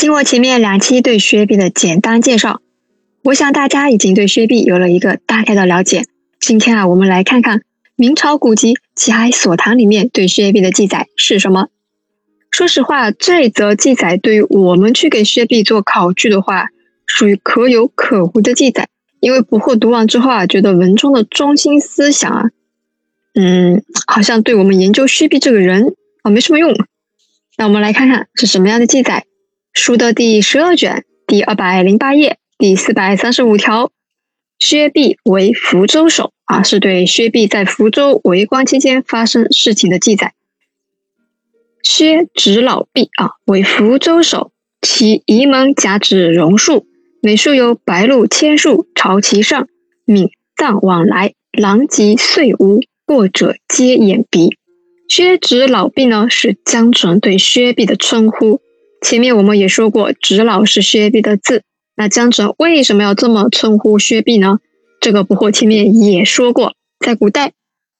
[0.00, 2.62] 经过前面两期对薛毕的简单介绍，
[3.22, 6.06] 我想大家已经对薛毕有了一个大概的了解。
[6.40, 7.60] 今天啊，我们来看看
[7.96, 11.68] 明朝古籍《齐海所谈》里面对薛毕的记载是什么。
[12.50, 16.68] 说实话，这则记载对于我们去给薛毕做考据的话，
[17.04, 18.88] 属于可有可无的记载。
[19.20, 22.44] 因为不惑读完之后啊，觉得文中的中心思想啊，
[23.34, 26.74] 嗯，好像对我们研究薛毕这个人啊没什么用。
[27.58, 29.26] 那我们来看看是什么样的记载。
[29.72, 33.90] 书的第十二卷第二百零八页第四百三十五条，
[34.58, 40.34] 薛毕为福州守啊，是对薛毕在福州为官期间发生事情的记载。
[41.82, 44.52] 薛执老毕啊为福州守，
[44.82, 46.86] 其仪门甲指榕树，
[47.22, 49.68] 每树有白鹭千树朝其上，
[50.04, 54.56] 闽藏往来，狼藉碎屋，过者皆掩鼻。
[55.08, 58.60] 薛执老毕呢，是江城对薛毕的称呼。
[59.00, 61.62] 前面我们也说过，直老是薛毕的字。
[61.96, 64.58] 那江澄为什么要这么称呼薛毕呢？
[65.00, 67.52] 这个不惑前面也说过，在古代，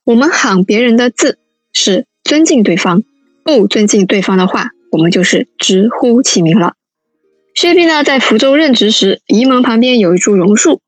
[0.04, 1.38] 我们喊别人的字
[1.72, 3.02] 是尊敬对方，
[3.44, 6.74] 不尊敬对方的话，我们就是直呼其名了。
[7.54, 10.80] 薛毕呢，在福州任职时，仪门旁边有一株榕树，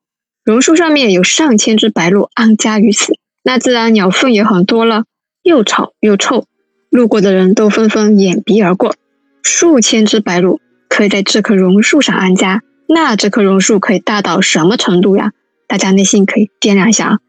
[0.43, 5.05] 榕树上面有上千只白鹭安家于此，那自然鸟粪也很多了，
[5.43, 6.45] 又吵又臭，
[6.89, 8.95] 路过的人都纷纷掩鼻而过。
[9.43, 15.31] 数千只白鹭可以在这棵榕树上安家，那这棵榕树可以大到什么程度呀？
[15.67, 17.19] 大家内心可以掂量一下啊。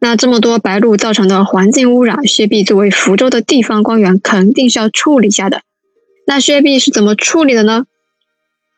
[0.00, 5.62] 那这么多白鹭造成的环境污染，薛毕作为福州的地方官员，肯定是要处理一下的。
[6.26, 7.84] 那薛毕是怎么处理的呢？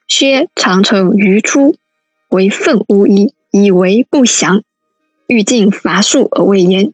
[0.08, 1.76] 薛常乘鱼出，
[2.30, 4.62] 为粪污衣，以为不祥，
[5.26, 6.92] 欲尽伐树而未言。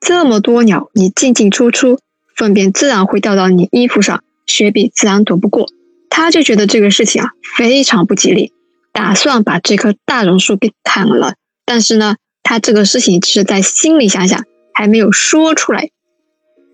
[0.00, 2.00] 这么多鸟，你进进出出，
[2.34, 4.22] 粪便自然会掉到你衣服上。
[4.46, 5.68] 雪碧自然躲不过，
[6.08, 8.52] 他就觉得这个事情啊非常不吉利，
[8.92, 11.34] 打算把这棵大榕树给砍了。
[11.64, 15.90] 但是呢，他这个事情只是在心里想想，还没有说出来。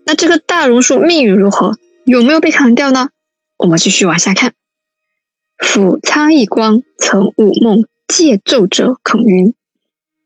[0.05, 1.77] 那这棵大榕树命运如何？
[2.05, 3.09] 有没有被砍掉呢？
[3.57, 4.53] 我们继续往下看。
[5.57, 9.53] 府苍翼光曾悟梦，借奏者肯云：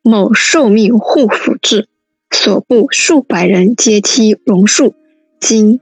[0.02, 1.88] 某受命护府志，
[2.32, 4.96] 所部数百人皆梯榕树，
[5.40, 5.80] 今。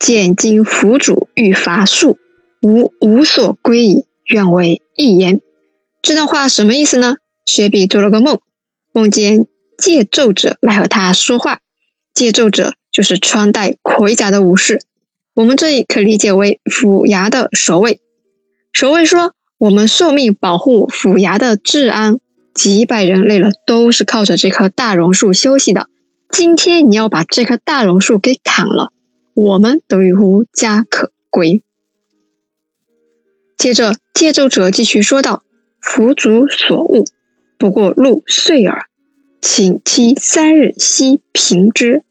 [0.00, 2.16] 见今府主欲伐树，
[2.62, 5.42] 吾无所归矣，愿为一言。
[6.00, 7.16] 这段话什么意思呢？
[7.44, 8.40] 雪碧做了个梦，
[8.94, 9.46] 梦见
[9.76, 11.60] 借咒者来和他说话。
[12.14, 14.80] 借咒者就是穿戴盔甲的武士，
[15.34, 18.00] 我们这里可理解为府衙的守卫。
[18.72, 22.18] 守卫说：“我们受命保护府衙的治安，
[22.54, 25.88] 几百人累了都是靠着这棵大榕树休息的。
[26.30, 28.92] 今天你要把这棵大榕树给砍了。”
[29.34, 31.62] 我们都无家可归。
[33.56, 35.44] 接着，借奏者继续说道
[35.80, 37.04] ：“福主所恶，
[37.58, 38.86] 不过路碎耳，
[39.40, 42.02] 请期三日息平之。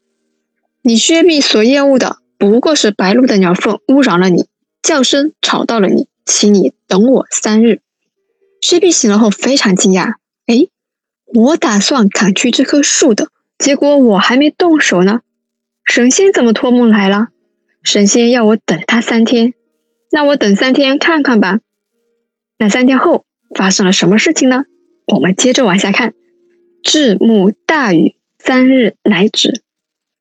[0.82, 4.46] 你薛毕所厌恶的，不过是白鹭的鸟粪污染了你，
[4.80, 7.80] 叫声吵到了你，请你等我三日。”
[8.62, 10.14] 薛毕醒了后非常惊讶
[10.46, 10.68] ：“哎，
[11.34, 15.20] 我打算砍去这棵树的，结果我还没动手呢。”
[15.90, 17.30] 神仙怎么托梦来了？
[17.82, 19.54] 神仙要我等他三天，
[20.12, 21.58] 那我等三天看看吧。
[22.58, 23.24] 那三天后
[23.56, 24.66] 发生了什么事情呢？
[25.08, 26.14] 我们接着往下看。
[26.84, 29.62] 至暮大雨，三日乃止，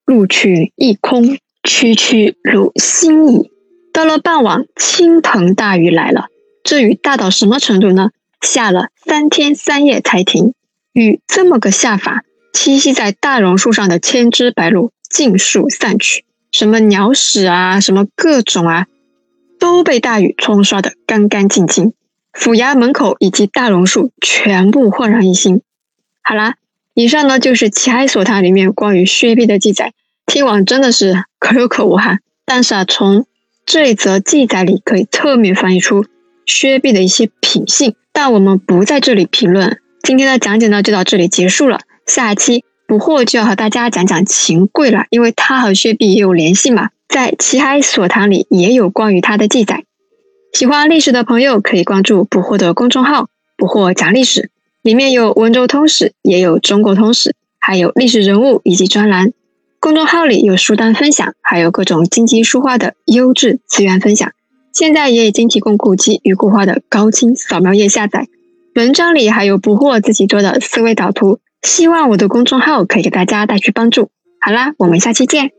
[0.06, 3.52] 路去一空，区区如星矣。
[3.94, 6.30] 到了傍晚，倾盆大雨来了。
[6.64, 8.10] 这雨大到什么程度呢？
[8.42, 10.56] 下了三天三夜才停。
[10.94, 12.24] 雨这么个下法，
[12.54, 14.92] 栖息在大榕树上的千只白鹭。
[15.10, 18.86] 尽数散去，什么鸟屎啊，什么各种啊，
[19.60, 21.94] 都被大雨冲刷的干干净净。
[22.32, 25.64] 府衙门口以及大榕树全部焕然一新。
[26.22, 26.58] 好啦，
[26.94, 29.94] 以上呢就是《奇海所谈》里面关于薛毕的记载。
[30.28, 33.26] 听完真的是可有可无哈，但是啊，从
[33.66, 36.06] 这一则记载里可以侧面翻译出
[36.46, 37.96] 薛毕的一些品性。
[38.14, 39.80] 但我们不在这里评论。
[40.04, 42.66] 今天的讲解呢就到这里结束了，下期。
[42.88, 49.84] 不惑就要和大家讲讲秦桧了，因为他和薛毕也有联系嘛，在《齐海所谈》里也有关于他的记载。
[50.54, 54.50] 喜欢历史的朋友可以关注不惑的公众号“不惑讲历史”，
[54.82, 59.34] 里面有温州通史，也有中国通史，还有历史人物以及专栏。
[59.80, 64.32] 公众号里有书单分享，还有各种金鸡书画的优质资源分享。
[64.74, 68.28] 现在也已经提供古籍与古画的高清扫描页下载，
[68.74, 71.38] 文章里还有不惑自己做的思维导图。
[71.62, 74.12] 希望我的公众号可以给大家带去帮助。
[74.40, 75.59] 好啦，我们下期见。